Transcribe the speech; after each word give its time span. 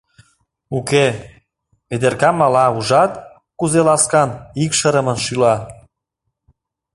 Уке, 0.77 1.05
Ведерка 1.89 2.29
мала, 2.39 2.65
ужат, 2.77 3.11
кузе 3.59 3.81
ласкан, 3.87 4.29
икшырымын 4.63 5.17
шӱла. 5.25 5.55